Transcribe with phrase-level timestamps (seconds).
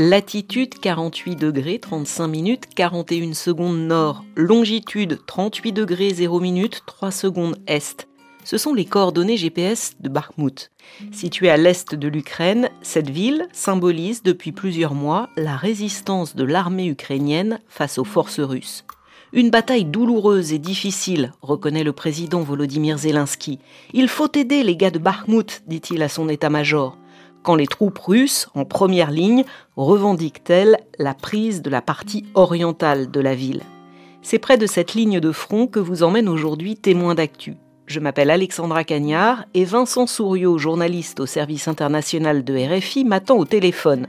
[0.00, 4.24] Latitude 48 degrés 35 minutes 41 secondes nord.
[4.36, 8.06] Longitude 38 degrés 0 minutes 3 secondes est.
[8.44, 10.70] Ce sont les coordonnées GPS de Bakhmut.
[11.10, 16.86] Située à l'est de l'Ukraine, cette ville symbolise depuis plusieurs mois la résistance de l'armée
[16.86, 18.84] ukrainienne face aux forces russes.
[19.32, 23.58] Une bataille douloureuse et difficile, reconnaît le président Volodymyr Zelensky.
[23.92, 26.96] Il faut aider les gars de Bakhmut, dit-il à son état-major
[27.48, 29.44] quand les troupes russes, en première ligne,
[29.76, 33.62] revendiquent-elles la prise de la partie orientale de la ville?
[34.20, 37.56] C'est près de cette ligne de front que vous emmène aujourd'hui Témoin d'actu.
[37.86, 43.46] Je m'appelle Alexandra Cagnard et Vincent Souriau, journaliste au service international de RFI, m'attend au
[43.46, 44.08] téléphone.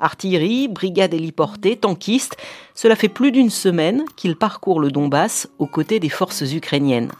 [0.00, 2.36] Artillerie, brigade héliportée, tankiste,
[2.74, 7.10] cela fait plus d'une semaine qu'il parcourt le Donbass aux côtés des forces ukrainiennes.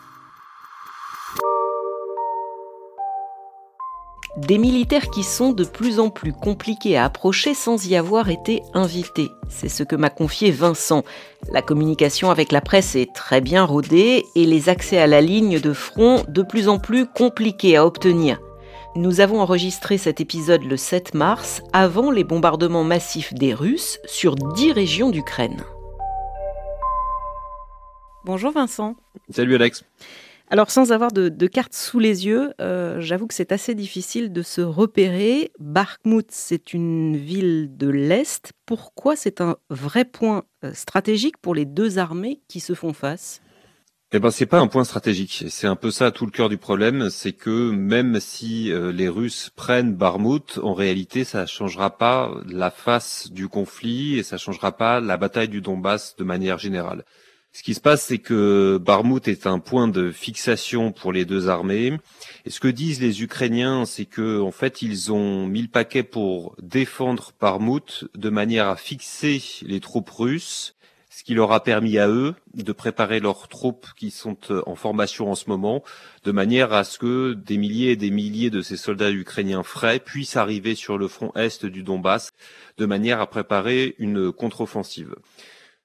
[4.36, 8.62] Des militaires qui sont de plus en plus compliqués à approcher sans y avoir été
[8.74, 9.30] invités.
[9.48, 11.04] C'est ce que m'a confié Vincent.
[11.52, 15.60] La communication avec la presse est très bien rodée et les accès à la ligne
[15.60, 18.40] de front de plus en plus compliqués à obtenir.
[18.96, 24.36] Nous avons enregistré cet épisode le 7 mars, avant les bombardements massifs des Russes sur
[24.36, 25.64] 10 régions d'Ukraine.
[28.24, 28.94] Bonjour Vincent.
[29.30, 29.82] Salut Alex.
[30.48, 34.42] Alors sans avoir de, carte sous les yeux, euh, j'avoue que c'est assez difficile de
[34.42, 35.50] se repérer.
[35.58, 38.52] Bakhmut, c'est une ville de l'Est.
[38.64, 43.40] Pourquoi c'est un vrai point euh, stratégique pour les deux armées qui se font face?
[44.16, 45.46] Eh ben, c'est pas un point stratégique.
[45.48, 49.08] C'est un peu ça tout le cœur du problème, c'est que même si euh, les
[49.08, 54.70] Russes prennent Barmout, en réalité, ça changera pas la face du conflit et ça changera
[54.70, 57.04] pas la bataille du Donbass de manière générale.
[57.52, 61.48] Ce qui se passe, c'est que Barmout est un point de fixation pour les deux
[61.48, 61.98] armées.
[62.44, 66.04] Et ce que disent les Ukrainiens, c'est que en fait, ils ont mis le paquet
[66.04, 70.76] pour défendre Barmout de manière à fixer les troupes russes,
[71.24, 75.34] qui leur a permis à eux de préparer leurs troupes qui sont en formation en
[75.34, 75.82] ce moment,
[76.24, 79.98] de manière à ce que des milliers et des milliers de ces soldats ukrainiens frais
[79.98, 82.32] puissent arriver sur le front est du Donbass,
[82.76, 85.14] de manière à préparer une contre-offensive.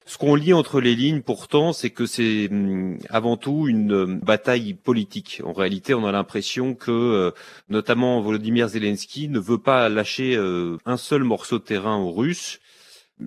[0.09, 4.19] Ce qu'on lit entre les lignes, pourtant, c'est que c'est hum, avant tout une hum,
[4.19, 5.39] bataille politique.
[5.45, 7.31] En réalité, on a l'impression que, euh,
[7.69, 12.59] notamment, Volodymyr Zelensky ne veut pas lâcher euh, un seul morceau de terrain aux Russes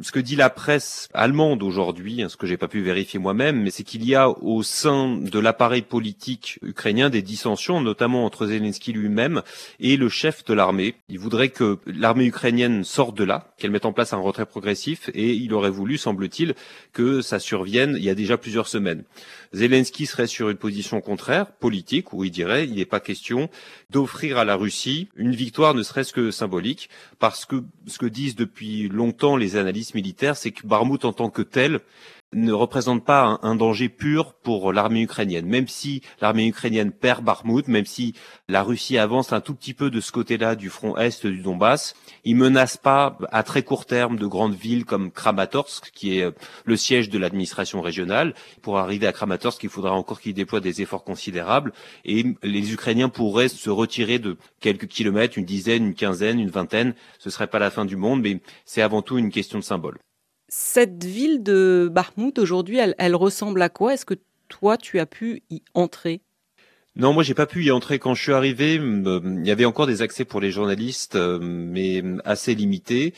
[0.00, 3.62] ce que dit la presse allemande aujourd'hui, hein, ce que j'ai pas pu vérifier moi-même,
[3.62, 8.47] mais c'est qu'il y a au sein de l'appareil politique ukrainien des dissensions, notamment entre
[8.47, 9.42] Zelensky lui-même
[9.80, 10.94] et le chef de l'armée.
[11.08, 15.10] Il voudrait que l'armée ukrainienne sorte de là, qu'elle mette en place un retrait progressif,
[15.12, 16.54] et il aurait voulu, semble-t-il,
[16.92, 19.04] que ça survienne il y a déjà plusieurs semaines.
[19.53, 23.50] Zelensky serait sur une position contraire, politique, où il dirait il n'est pas question
[23.91, 26.88] d'offrir à la Russie une victoire ne serait-ce que symbolique,
[27.19, 31.31] parce que ce que disent depuis longtemps les analystes militaires, c'est que Barmout en tant
[31.31, 31.81] que tel
[32.32, 35.47] ne représente pas un, danger pur pour l'armée ukrainienne.
[35.47, 38.15] Même si l'armée ukrainienne perd Bakhmut, même si
[38.48, 41.94] la Russie avance un tout petit peu de ce côté-là du front est du Donbass,
[42.25, 46.31] il menace pas à très court terme de grandes villes comme Kramatorsk, qui est euh,
[46.65, 48.34] le siège de l'administration régionale.
[48.62, 51.72] Pour arriver à Kramatorsk, il faudra encore qu'il déploie des efforts considérables
[52.04, 56.94] et les Ukrainiens pourraient se retirer de quelques kilomètres, une dizaine, une quinzaine, une vingtaine.
[57.19, 59.98] Ce serait pas la fin du monde, mais c'est avant tout une question de symbole.
[60.54, 63.94] Cette ville de Bakhmut, aujourd'hui, elle, ressemble à quoi?
[63.94, 64.18] Est-ce que
[64.48, 66.20] toi, tu as pu y entrer?
[66.94, 68.74] Non, moi j'ai pas pu y entrer quand je suis arrivé.
[68.74, 73.14] Il y avait encore des accès pour les journalistes, euh, mais assez limités.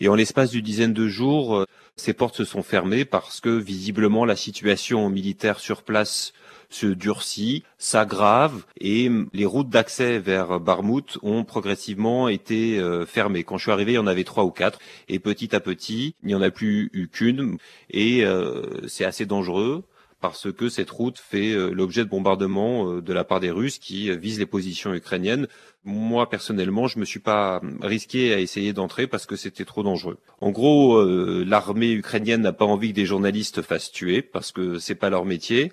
[0.00, 3.50] Et en l'espace d'une dizaine de jours, euh, ces portes se sont fermées parce que
[3.50, 6.32] visiblement la situation militaire sur place
[6.74, 13.44] se durcit, s'aggrave et les routes d'accès vers Barmouth ont progressivement été euh, fermées.
[13.44, 14.78] Quand je suis arrivé, il y en avait trois ou quatre
[15.08, 17.58] et petit à petit, il n'y en a plus eu qu'une
[17.90, 19.84] et euh, c'est assez dangereux
[20.20, 24.16] parce que cette route fait euh, l'objet de bombardements de la part des Russes qui
[24.16, 25.48] visent les positions ukrainiennes
[25.84, 30.18] moi personnellement, je me suis pas risqué à essayer d'entrer parce que c'était trop dangereux.
[30.40, 34.78] En gros, euh, l'armée ukrainienne n'a pas envie que des journalistes fassent tuer parce que
[34.78, 35.72] c'est pas leur métier.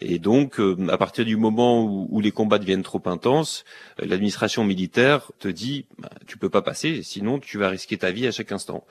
[0.00, 3.64] Et donc, euh, à partir du moment où, les combats deviennent trop intenses,
[4.00, 8.10] euh, l'administration militaire te dit bah, tu peux pas passer, sinon tu vas risquer ta
[8.10, 8.84] vie à chaque instant.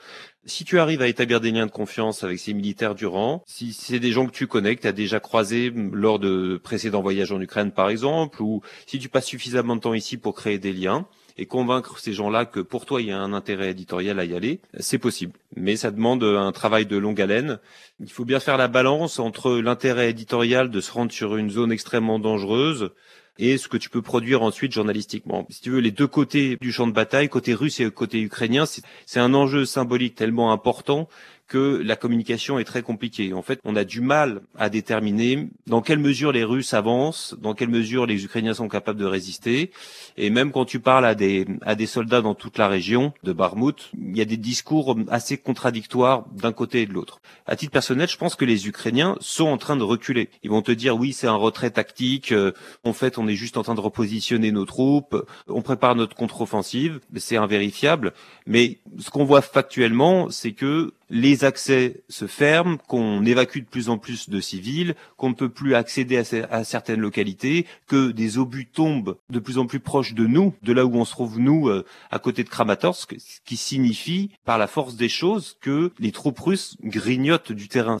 [0.46, 3.98] Si tu arrives à établir des liens de confiance avec ces militaires durant, si c'est
[3.98, 7.40] des gens que tu connais, que tu as déjà croisés lors de précédents voyages en
[7.40, 11.06] Ukraine par exemple, ou si tu passes suffisamment de temps ici pour créer des liens
[11.36, 14.34] et convaincre ces gens-là que pour toi il y a un intérêt éditorial à y
[14.34, 15.32] aller, c'est possible.
[15.56, 17.58] Mais ça demande un travail de longue haleine.
[17.98, 21.72] Il faut bien faire la balance entre l'intérêt éditorial de se rendre sur une zone
[21.72, 22.90] extrêmement dangereuse
[23.38, 25.46] et ce que tu peux produire ensuite journalistiquement.
[25.48, 28.64] Si tu veux, les deux côtés du champ de bataille, côté russe et côté ukrainien,
[28.66, 31.08] c'est un enjeu symbolique tellement important
[31.50, 33.34] que la communication est très compliquée.
[33.34, 37.54] En fait, on a du mal à déterminer dans quelle mesure les Russes avancent, dans
[37.54, 39.72] quelle mesure les Ukrainiens sont capables de résister.
[40.16, 43.32] Et même quand tu parles à des, à des soldats dans toute la région de
[43.32, 47.20] Barmout, il y a des discours assez contradictoires d'un côté et de l'autre.
[47.46, 50.30] À titre personnel, je pense que les Ukrainiens sont en train de reculer.
[50.44, 52.30] Ils vont te dire oui, c'est un retrait tactique.
[52.30, 52.52] Euh,
[52.84, 55.16] en fait, on est juste en train de repositionner nos troupes.
[55.48, 57.00] On prépare notre contre-offensive.
[57.16, 58.12] C'est invérifiable.
[58.46, 63.88] Mais ce qu'on voit factuellement, c'est que les accès se ferment, qu'on évacue de plus
[63.88, 68.66] en plus de civils, qu'on ne peut plus accéder à, certaines localités, que des obus
[68.66, 71.68] tombent de plus en plus proches de nous, de là où on se trouve nous,
[71.68, 76.12] euh, à côté de Kramatorsk, ce qui signifie, par la force des choses, que les
[76.12, 77.98] troupes russes grignotent du terrain.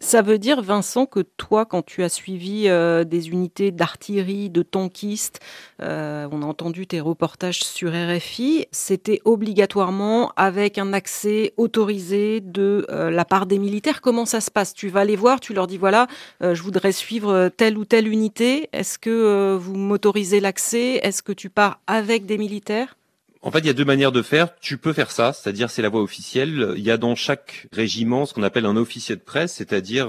[0.00, 4.62] Ça veut dire, Vincent, que toi, quand tu as suivi euh, des unités d'artillerie, de
[4.62, 5.40] tankistes,
[5.80, 12.86] euh, on a entendu tes reportages sur RFI, c'était obligatoirement avec un accès autorisé de
[12.90, 14.00] euh, la part des militaires.
[14.00, 14.74] Comment ça se passe?
[14.74, 16.06] Tu vas les voir, tu leur dis voilà,
[16.42, 18.68] euh, je voudrais suivre telle ou telle unité.
[18.72, 21.00] Est-ce que euh, vous m'autorisez l'accès?
[21.02, 22.96] Est-ce que tu pars avec des militaires?
[23.40, 24.56] En fait, il y a deux manières de faire.
[24.58, 26.74] Tu peux faire ça, c'est-à-dire c'est la voie officielle.
[26.76, 30.08] Il y a dans chaque régiment ce qu'on appelle un officier de presse, c'est-à-dire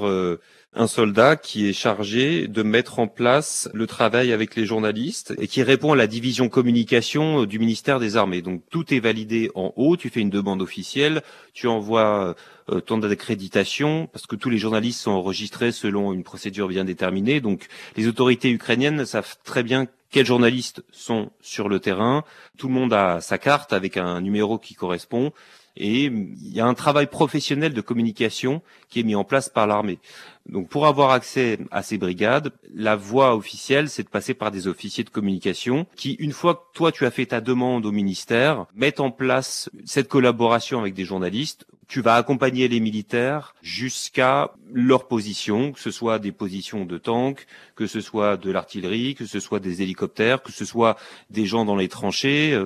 [0.73, 5.47] un soldat qui est chargé de mettre en place le travail avec les journalistes et
[5.47, 8.43] qui répond à la division communication euh, du ministère des Armées.
[8.43, 11.23] Donc tout est validé en haut, tu fais une demande officielle,
[11.53, 12.35] tu envoies
[12.69, 17.41] euh, ton accréditation parce que tous les journalistes sont enregistrés selon une procédure bien déterminée.
[17.41, 17.67] Donc
[17.97, 22.23] les autorités ukrainiennes savent très bien quels journalistes sont sur le terrain.
[22.57, 25.31] Tout le monde a sa carte avec un numéro qui correspond.
[25.79, 29.65] Et il y a un travail professionnel de communication qui est mis en place par
[29.65, 29.99] l'armée.
[30.47, 34.67] Donc pour avoir accès à ces brigades, la voie officielle, c'est de passer par des
[34.67, 38.65] officiers de communication qui, une fois que toi tu as fait ta demande au ministère,
[38.75, 41.65] mettent en place cette collaboration avec des journalistes.
[41.87, 47.45] Tu vas accompagner les militaires jusqu'à leur position, que ce soit des positions de tanks,
[47.75, 50.97] que ce soit de l'artillerie, que ce soit des hélicoptères, que ce soit
[51.29, 52.59] des gens dans les tranchées.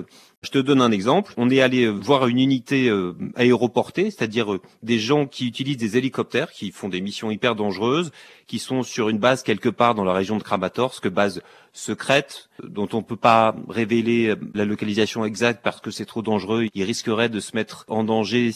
[0.44, 1.32] Je te donne un exemple.
[1.38, 5.96] On est allé voir une unité euh, aéroportée, c'est-à-dire euh, des gens qui utilisent des
[5.96, 8.12] hélicoptères, qui font des missions hyper dangereuses,
[8.46, 11.40] qui sont sur une base quelque part dans la région de Kramatorsk, base
[11.72, 16.20] secrète, dont on ne peut pas révéler euh, la localisation exacte parce que c'est trop
[16.20, 16.66] dangereux.
[16.74, 18.50] Ils risqueraient de se mettre en danger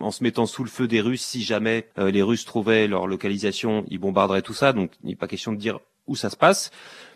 [0.00, 3.84] en se mettant sous le feu des Russes si jamais les Russes trouvaient leur localisation,
[3.88, 4.72] ils bombarderaient tout ça.
[4.72, 6.70] Donc il n'est pas question de dire où ça se passe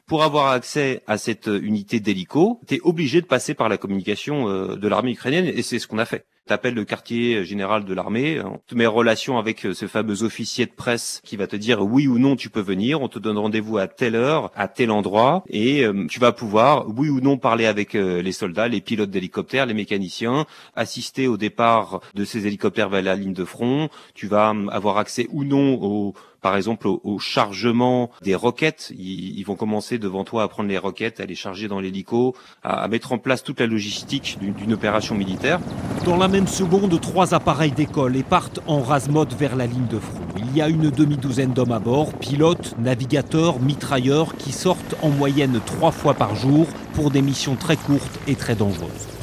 [0.09, 4.49] pour avoir accès à cette unité d'hélico, tu es obligé de passer par la communication
[4.49, 6.25] euh, de l'armée ukrainienne et c'est ce qu'on a fait.
[6.49, 10.65] T'appelles le quartier général de l'armée, on te met relation avec euh, ce fameux officier
[10.65, 13.37] de presse qui va te dire oui ou non tu peux venir, on te donne
[13.37, 17.37] rendez-vous à telle heure, à tel endroit, et euh, tu vas pouvoir oui ou non
[17.37, 22.89] parler avec les soldats, les pilotes d'hélicoptères, les mécaniciens, assister au départ de ces hélicoptères
[22.89, 27.19] vers la ligne de front, tu vas avoir accès ou non aux par exemple au,
[27.19, 28.93] chargement des roquettes.
[28.97, 32.87] Ils, vont commencer devant toi à prendre les roquettes, à les charger dans l'hélico, à,
[32.89, 35.61] mettre en place toute la logistique d'une opération militaire.
[36.05, 39.99] Dans la même seconde, trois appareils décollent et partent en rase-mode vers la ligne de
[39.99, 40.21] front.
[40.37, 45.61] Il y a une demi-douzaine d'hommes à bord, pilotes, navigateurs, mitrailleurs, qui sortent en moyenne
[45.67, 49.18] trois fois par jour pour des missions très courtes et très dangereuses.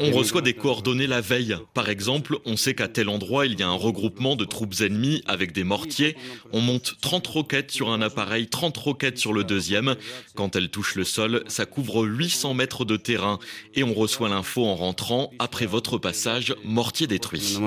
[0.00, 1.56] On reçoit des coordonnées la veille.
[1.74, 5.22] Par exemple, on sait qu'à tel endroit, il y a un regroupement de troupes ennemies
[5.26, 6.16] avec des mortiers.
[6.52, 9.96] On monte 30 roquettes sur un appareil, 30 roquettes sur le deuxième.
[10.34, 13.38] Quand elles touchent le sol, ça couvre 800 mètres de terrain.
[13.74, 17.58] Et on reçoit l'info en rentrant, après votre passage, mortier détruit.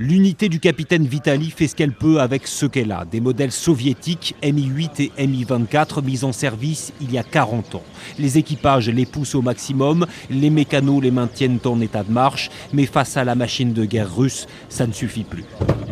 [0.00, 3.04] L'unité du capitaine Vitali fait ce qu'elle peut avec ce qu'elle a.
[3.04, 7.84] Des modèles soviétiques Mi-8 et Mi-24 mis en service il y a 40 ans.
[8.18, 12.86] Les équipages les poussent au maximum, les mécanos les maintiennent en état de marche, mais
[12.86, 15.44] face à la machine de guerre russe, ça ne suffit plus.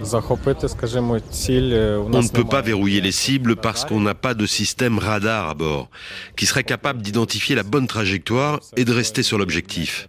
[0.03, 0.05] On
[2.23, 5.89] ne peut pas verrouiller les cibles parce qu'on n'a pas de système radar à bord
[6.37, 10.09] qui serait capable d'identifier la bonne trajectoire et de rester sur l'objectif.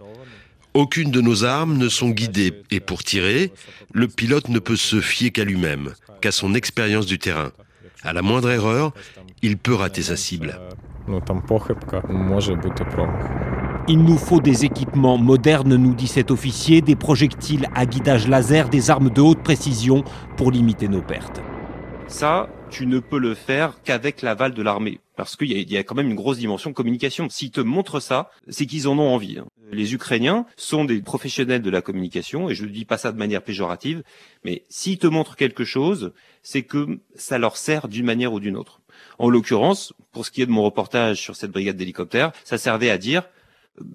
[0.75, 3.51] Aucune de nos armes ne sont guidées et pour tirer,
[3.93, 7.51] le pilote ne peut se fier qu'à lui-même, qu'à son expérience du terrain.
[8.01, 8.91] À la moindre erreur,
[9.43, 10.59] il peut rater sa cible.
[13.87, 18.69] Il nous faut des équipements modernes, nous dit cet officier, des projectiles à guidage laser,
[18.69, 20.03] des armes de haute précision
[20.37, 21.41] pour limiter nos pertes.
[22.07, 24.99] Ça, tu ne peux le faire qu'avec l'aval de l'armée.
[25.15, 27.29] Parce qu'il y, a quand même une grosse dimension de communication.
[27.29, 29.38] S'ils te montrent ça, c'est qu'ils en ont envie.
[29.38, 29.46] Hein.
[29.72, 33.17] Les Ukrainiens sont des professionnels de la communication, et je ne dis pas ça de
[33.17, 34.03] manière péjorative,
[34.43, 38.58] mais s'ils te montrent quelque chose, c'est que ça leur sert d'une manière ou d'une
[38.58, 38.82] autre.
[39.20, 42.89] En l'occurrence, pour ce qui est de mon reportage sur cette brigade d'hélicoptères, ça servait
[42.89, 43.24] à dire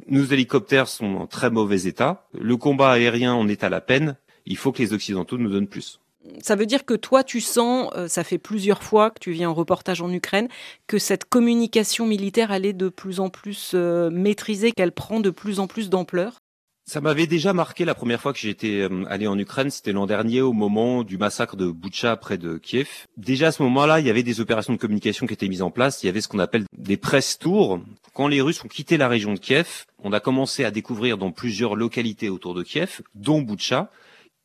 [0.09, 4.17] nos hélicoptères sont en très mauvais état, le combat aérien en est à la peine,
[4.47, 6.01] il faut que les Occidentaux nous donnent plus.
[6.43, 9.51] Ça veut dire que toi, tu sens, euh, ça fait plusieurs fois que tu viens
[9.51, 10.49] en reportage en Ukraine,
[10.87, 15.31] que cette communication militaire, elle est de plus en plus euh, maîtrisée, qu'elle prend de
[15.31, 16.39] plus en plus d'ampleur?
[16.89, 20.07] Ça m'avait déjà marqué la première fois que j'étais euh, allé en Ukraine, c'était l'an
[20.07, 22.89] dernier au moment du massacre de Boutcha près de Kiev.
[23.19, 25.71] Déjà à ce moment-là, il y avait des opérations de communication qui étaient mises en
[25.71, 27.79] place, il y avait ce qu'on appelle des press tours.
[28.15, 31.31] Quand les Russes ont quitté la région de Kiev, on a commencé à découvrir dans
[31.31, 33.91] plusieurs localités autour de Kiev, dont Boutcha,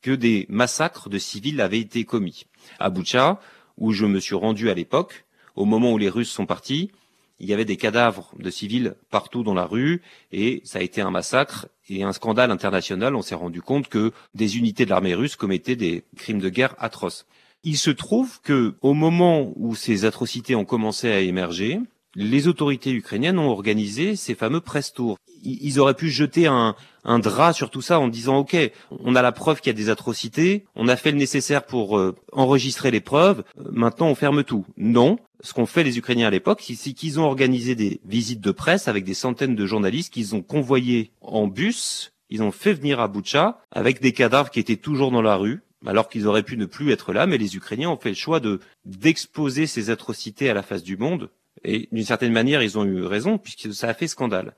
[0.04, 2.46] que des massacres de civils avaient été commis.
[2.78, 3.40] À Boutcha,
[3.78, 6.92] où je me suis rendu à l'époque, au moment où les Russes sont partis,
[7.40, 11.02] il y avait des cadavres de civils partout dans la rue et ça a été
[11.02, 13.16] un massacre et un scandale international.
[13.16, 16.76] On s'est rendu compte que des unités de l'armée russe commettaient des crimes de guerre
[16.78, 17.26] atroces.
[17.64, 21.80] Il se trouve que au moment où ces atrocités ont commencé à émerger,
[22.16, 25.18] les autorités ukrainiennes ont organisé ces fameux press tours.
[25.44, 28.56] Ils auraient pu jeter un, un drap sur tout ça en disant ok,
[28.92, 31.98] on a la preuve qu'il y a des atrocités, on a fait le nécessaire pour
[31.98, 34.66] euh, enregistrer les preuves, euh, maintenant on ferme tout.
[34.78, 38.52] Non, ce qu'ont fait les Ukrainiens à l'époque, c'est qu'ils ont organisé des visites de
[38.52, 43.00] presse avec des centaines de journalistes qu'ils ont convoyés en bus, ils ont fait venir
[43.00, 46.58] à Boutcha avec des cadavres qui étaient toujours dans la rue, alors qu'ils auraient pu
[46.58, 50.50] ne plus être là, mais les Ukrainiens ont fait le choix de d'exposer ces atrocités
[50.50, 51.30] à la face du monde.
[51.64, 54.54] Et d'une certaine manière, ils ont eu raison, puisque ça a fait scandale.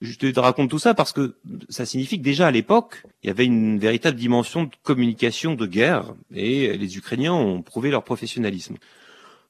[0.00, 1.34] Je te raconte tout ça parce que
[1.68, 5.66] ça signifie que déjà à l'époque, il y avait une véritable dimension de communication de
[5.66, 8.76] guerre et les Ukrainiens ont prouvé leur professionnalisme.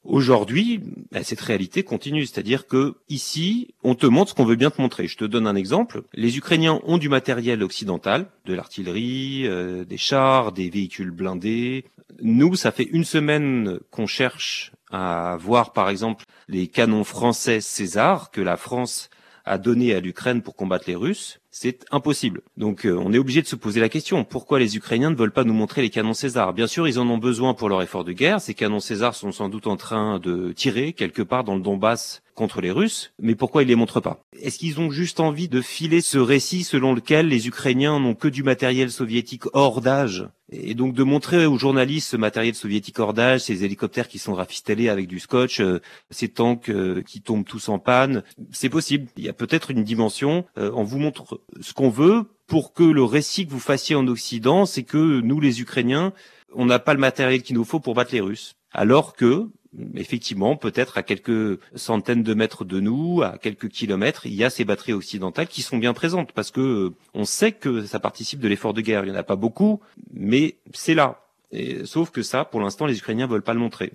[0.04, 0.80] Aujourd'hui,
[1.12, 4.80] ben, cette réalité continue, c'est-à-dire que ici, on te montre ce qu'on veut bien te
[4.80, 5.07] montrer.
[5.07, 6.02] Je te donne un exemple.
[6.14, 11.85] Les Ukrainiens ont du matériel occidental, de l'artillerie, euh, des chars, des véhicules blindés.
[12.23, 18.30] Nous, ça fait une semaine qu'on cherche à voir, par exemple, les canons français César
[18.30, 19.11] que la France
[19.49, 22.42] à donner à l'Ukraine pour combattre les Russes, c'est impossible.
[22.59, 25.33] Donc euh, on est obligé de se poser la question, pourquoi les Ukrainiens ne veulent
[25.33, 26.52] pas nous montrer les canons César?
[26.52, 29.33] Bien sûr, ils en ont besoin pour leur effort de guerre, ces canons César sont
[29.33, 33.35] sans doute en train de tirer quelque part dans le Donbass contre les Russes, mais
[33.35, 34.23] pourquoi ils les montrent pas?
[34.40, 38.28] Est-ce qu'ils ont juste envie de filer ce récit selon lequel les Ukrainiens n'ont que
[38.28, 40.28] du matériel soviétique hors d'âge?
[40.50, 44.35] Et donc de montrer aux journalistes ce matériel soviétique hors d'âge, ces hélicoptères qui sont
[44.35, 49.09] rafistolés avec du scotch, euh, ces tanks euh, qui tombent tous en panne, c'est possible.
[49.16, 52.85] Il y a peut-être une dimension, euh, on vous montre ce qu'on veut pour que
[52.85, 56.14] le récit que vous fassiez en Occident, c'est que nous les Ukrainiens,
[56.54, 58.54] on n'a pas le matériel qu'il nous faut pour battre les Russes.
[58.73, 59.49] Alors que
[59.94, 64.50] effectivement, peut-être à quelques centaines de mètres de nous, à quelques kilomètres, il y a
[64.50, 68.40] ces batteries occidentales qui sont bien présentes parce que euh, on sait que ça participe
[68.40, 69.04] de l'effort de guerre.
[69.04, 69.80] Il n'y en a pas beaucoup,
[70.12, 71.22] mais c'est là.
[71.50, 73.92] Et, sauf que ça, pour l'instant, les Ukrainiens veulent pas le montrer.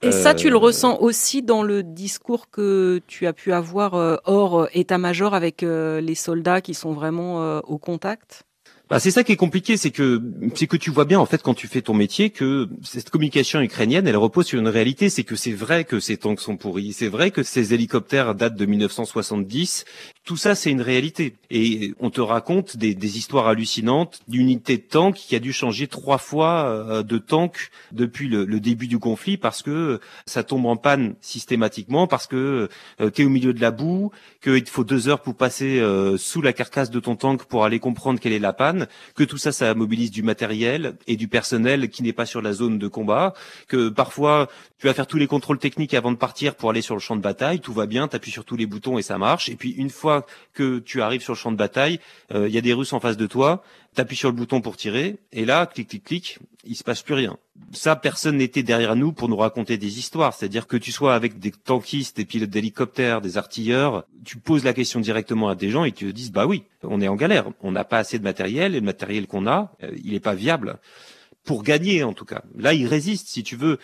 [0.00, 3.94] Et ça, tu le euh, ressens aussi dans le discours que tu as pu avoir
[3.94, 8.44] euh, hors état-major avec les soldats qui sont vraiment au contact?
[8.90, 10.20] Bah, c'est ça qui est compliqué, c'est que
[10.54, 13.62] c'est que tu vois bien en fait quand tu fais ton métier que cette communication
[13.62, 16.92] ukrainienne, elle repose sur une réalité, c'est que c'est vrai que ces tanks sont pourris,
[16.92, 19.86] c'est vrai que ces hélicoptères datent de 1970,
[20.24, 21.36] tout ça c'est une réalité.
[21.50, 25.86] Et on te raconte des, des histoires hallucinantes d'unités de tanks qui a dû changer
[25.86, 30.66] trois fois euh, de tank depuis le, le, début du conflit parce que ça tombe
[30.66, 32.68] en panne systématiquement, parce que
[33.00, 34.10] euh, tu es au milieu de la boue,
[34.42, 37.64] qu'il te faut deux heures pour passer euh, sous la carcasse de ton tank pour
[37.64, 41.28] aller comprendre quelle est la panne que tout ça, ça mobilise du matériel et du
[41.28, 43.34] personnel qui n'est pas sur la zone de combat,
[43.68, 46.94] que parfois tu vas faire tous les contrôles techniques avant de partir pour aller sur
[46.94, 49.18] le champ de bataille, tout va bien, tu appuies sur tous les boutons et ça
[49.18, 50.13] marche, et puis une fois
[50.52, 52.00] que tu arrives sur le champ de bataille,
[52.32, 53.62] euh, il y a des Russes en face de toi,
[53.94, 57.02] tu appuies sur le bouton pour tirer, et là, clic, clic, clic, il se passe
[57.02, 57.36] plus rien.
[57.72, 60.34] Ça, personne n'était derrière nous pour nous raconter des histoires.
[60.34, 64.72] C'est-à-dire que tu sois avec des tankistes, des pilotes d'hélicoptères, des artilleurs, tu poses la
[64.72, 67.46] question directement à des gens et tu te disent, bah oui, on est en galère.
[67.62, 70.34] On n'a pas assez de matériel et le matériel qu'on a, euh, il n'est pas
[70.34, 70.78] viable.
[71.44, 72.42] Pour gagner, en tout cas.
[72.56, 73.78] Là, il résiste, si tu veux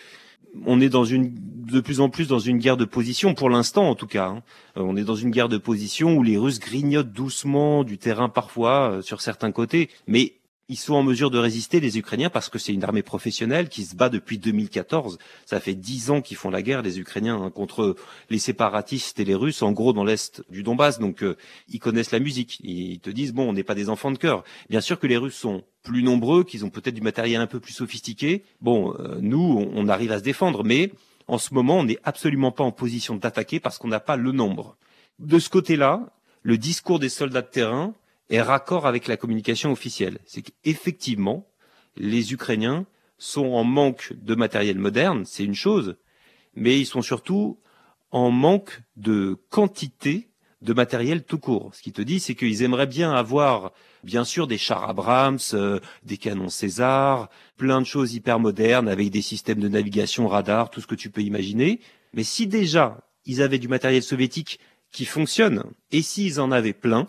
[0.65, 3.89] on est dans une de plus en plus dans une guerre de position pour l'instant
[3.89, 4.27] en tout cas.
[4.27, 4.43] Hein.
[4.77, 8.29] Euh, on est dans une guerre de position où les Russes grignotent doucement du terrain
[8.29, 10.33] parfois euh, sur certains côtés, mais
[10.71, 13.83] ils sont en mesure de résister, les Ukrainiens, parce que c'est une armée professionnelle qui
[13.83, 15.17] se bat depuis 2014.
[15.45, 17.97] Ça fait dix ans qu'ils font la guerre, les Ukrainiens, hein, contre
[18.29, 20.97] les séparatistes et les Russes, en gros dans l'est du Donbass.
[20.97, 21.35] Donc, euh,
[21.67, 22.61] ils connaissent la musique.
[22.63, 24.45] Ils te disent, bon, on n'est pas des enfants de cœur.
[24.69, 27.59] Bien sûr que les Russes sont plus nombreux, qu'ils ont peut-être du matériel un peu
[27.59, 28.45] plus sophistiqué.
[28.61, 30.93] Bon, euh, nous, on, arrive à se défendre, mais
[31.27, 34.31] en ce moment, on n'est absolument pas en position d'attaquer parce qu'on n'a pas le
[34.31, 34.77] nombre.
[35.19, 36.13] De ce côté-là,
[36.43, 37.93] le discours des soldats de terrain
[38.31, 40.17] est raccord avec la communication officielle.
[40.25, 41.45] C'est qu'effectivement,
[41.97, 42.85] les Ukrainiens
[43.17, 45.97] sont en manque de matériel moderne, c'est une chose,
[46.55, 47.59] mais ils sont surtout
[48.09, 50.29] en manque de quantité
[50.61, 51.71] de matériel tout court.
[51.73, 53.71] Ce qui te dit, c'est qu'ils aimeraient bien avoir,
[54.03, 59.09] bien sûr, des chars Abrams, euh, des canons César, plein de choses hyper modernes avec
[59.09, 61.79] des systèmes de navigation radar, tout ce que tu peux imaginer.
[62.13, 64.59] Mais si déjà ils avaient du matériel soviétique
[64.91, 67.07] qui fonctionne, et s'ils en avaient plein,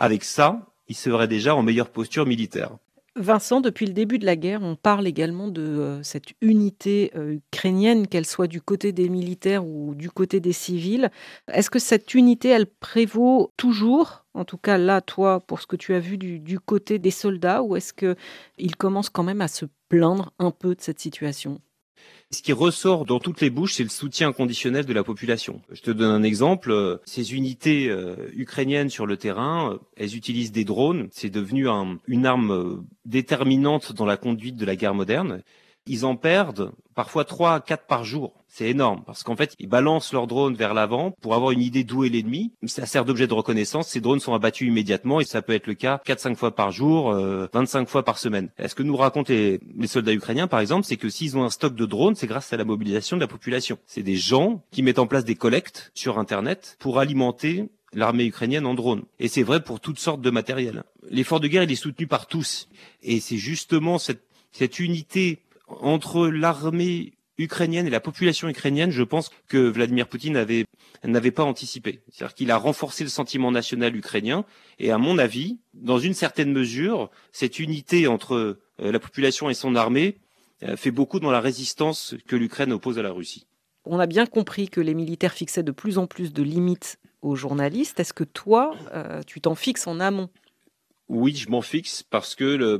[0.00, 2.72] avec ça, ils seraient déjà en meilleure posture militaire.
[3.16, 7.34] Vincent, depuis le début de la guerre, on parle également de euh, cette unité euh,
[7.34, 11.10] ukrainienne, qu'elle soit du côté des militaires ou du côté des civils.
[11.52, 14.24] Est-ce que cette unité, elle prévaut toujours?
[14.32, 17.10] En tout cas là, toi, pour ce que tu as vu du, du côté des
[17.10, 21.60] soldats, ou est-ce qu'ils commencent quand même à se plaindre un peu de cette situation?
[22.32, 25.60] Ce qui ressort dans toutes les bouches, c'est le soutien inconditionnel de la population.
[25.72, 27.00] Je te donne un exemple.
[27.04, 31.08] Ces unités euh, ukrainiennes sur le terrain, euh, elles utilisent des drones.
[31.10, 31.66] C'est devenu
[32.06, 35.42] une arme euh, déterminante dans la conduite de la guerre moderne.
[35.86, 38.44] Ils en perdent parfois trois à quatre par jour.
[38.46, 41.84] C'est énorme parce qu'en fait, ils balancent leurs drones vers l'avant pour avoir une idée
[41.84, 42.52] d'où est l'ennemi.
[42.66, 43.88] Ça sert d'objet de reconnaissance.
[43.88, 47.12] Ces drones sont abattus immédiatement et ça peut être le cas 4-5 fois par jour,
[47.12, 48.50] 25 fois par semaine.
[48.64, 51.50] Ce que nous racontent les, les soldats ukrainiens, par exemple, c'est que s'ils ont un
[51.50, 53.78] stock de drones, c'est grâce à la mobilisation de la population.
[53.86, 58.66] C'est des gens qui mettent en place des collectes sur Internet pour alimenter l'armée ukrainienne
[58.66, 59.04] en drones.
[59.18, 60.84] Et c'est vrai pour toutes sortes de matériel.
[61.08, 62.68] L'effort de guerre, il est soutenu par tous.
[63.02, 64.22] Et c'est justement cette,
[64.52, 65.40] cette unité
[65.80, 70.66] entre l'armée ukrainienne et la population ukrainienne, je pense que Vladimir Poutine avait
[71.04, 72.02] n'avait pas anticipé.
[72.10, 74.44] C'est-à-dire qu'il a renforcé le sentiment national ukrainien
[74.78, 79.54] et à mon avis, dans une certaine mesure, cette unité entre euh, la population et
[79.54, 80.18] son armée
[80.62, 83.46] euh, fait beaucoup dans la résistance que l'Ukraine oppose à la Russie.
[83.86, 87.34] On a bien compris que les militaires fixaient de plus en plus de limites aux
[87.34, 87.98] journalistes.
[87.98, 90.28] Est-ce que toi, euh, tu t'en fixes en amont?
[91.08, 92.78] Oui, je m'en fixe parce que le,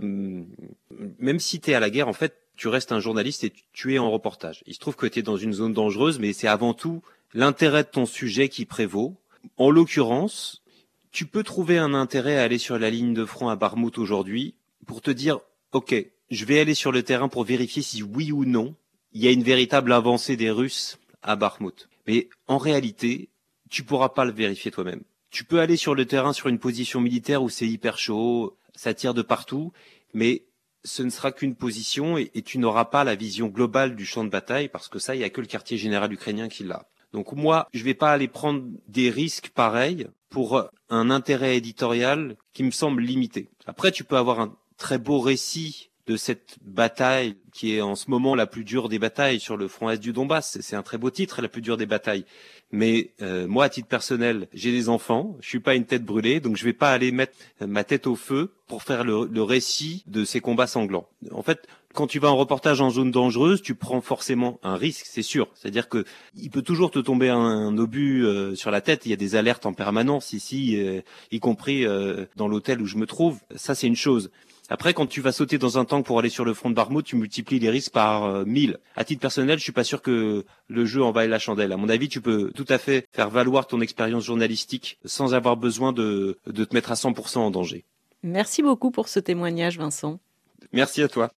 [1.18, 3.95] même si tu es à la guerre, en fait, tu restes un journaliste et tu
[3.95, 4.62] es en reportage.
[4.67, 7.00] Il se trouve que tu es dans une zone dangereuse, mais c'est avant tout
[7.33, 9.17] l'intérêt de ton sujet qui prévaut.
[9.57, 10.62] En l'occurrence,
[11.11, 14.52] tu peux trouver un intérêt à aller sur la ligne de front à Barmouth aujourd'hui
[14.87, 15.38] pour te dire,
[15.73, 15.94] OK,
[16.31, 18.75] je vais aller sur le terrain pour vérifier si oui ou non
[19.14, 21.88] il y a une véritable avancée des Russes à Barmouth.
[22.07, 23.31] Mais en réalité,
[23.70, 25.01] tu pourras pas le vérifier toi-même.
[25.31, 28.92] Tu peux aller sur le terrain sur une position militaire où c'est hyper chaud, ça
[28.92, 29.73] tire de partout,
[30.12, 30.42] mais
[30.85, 34.31] ce ne sera qu'une position et, tu n'auras pas la vision globale du champ de
[34.31, 36.88] bataille parce que ça, il n'y a que le quartier général ukrainien qui l'a.
[37.12, 42.37] Donc moi, je ne vais pas aller prendre des risques pareils pour un intérêt éditorial
[42.53, 43.51] qui me semble limité.
[43.66, 48.11] Après, tu peux avoir un très beau récit de cette bataille qui est en ce
[48.11, 50.59] moment la plus dure des batailles sur le front est du Donbass.
[50.61, 52.25] C'est un très beau titre, la plus dure des batailles.
[52.73, 56.39] Mais euh, moi, à titre personnel, j'ai des enfants, je suis pas une tête brûlée,
[56.39, 60.25] donc je vais pas aller mettre ma tête au feu pour faire le, récit de
[60.25, 61.09] ces combats sanglants.
[61.33, 65.07] En fait, quand tu vas en reportage en zone dangereuse, tu prends forcément un risque,
[65.07, 65.49] c'est sûr.
[65.55, 66.05] C'est-à-dire que
[66.37, 69.05] il peut toujours te tomber un, obus euh, sur la tête.
[69.07, 71.01] Il y a des alertes en permanence ici, euh,
[71.33, 71.85] y compris
[72.37, 73.41] dans l'hôtel où je me trouve.
[73.57, 74.31] Ça, c'est une chose.
[74.72, 77.04] Après, quand tu vas sauter dans un tank pour aller sur le front de Barmouth,
[77.04, 78.70] tu multiplies les risques par 1000.
[78.70, 81.72] Euh, à titre personnel, je suis pas sûr que le jeu en vaille la chandelle.
[81.72, 85.56] À mon avis, tu peux tout à fait faire valoir ton expérience journalistique sans avoir
[85.56, 87.85] besoin de, de te mettre à 100% en danger.
[88.22, 90.20] Merci beaucoup pour ce témoignage, Vincent.
[90.72, 91.33] Merci à toi.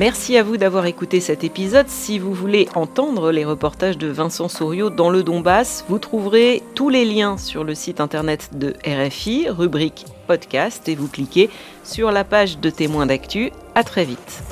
[0.00, 1.90] Merci à vous d'avoir écouté cet épisode.
[1.90, 6.88] Si vous voulez entendre les reportages de Vincent Souriau dans le Donbass, vous trouverez tous
[6.88, 11.50] les liens sur le site internet de RFI, rubrique podcast, et vous cliquez
[11.84, 13.52] sur la page de témoins d'actu.
[13.74, 14.42] À très vite.